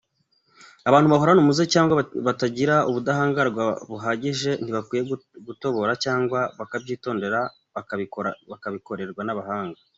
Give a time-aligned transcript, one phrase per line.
[0.89, 1.93] Abantu bahorana umuze cyangwa
[2.27, 5.03] batagira ubudahangarwa buhagije ntibakwiye
[5.47, 7.39] gutobora cyangwa bakabyitondera
[8.51, 9.79] bakabikorerwa n’abahanga.